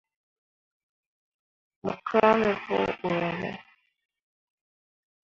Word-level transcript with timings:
Mo 1.83 1.93
kah 2.07 2.33
mo 2.41 2.51
foo 2.63 2.85
ɓe 2.99 3.09
ne. 3.39 3.49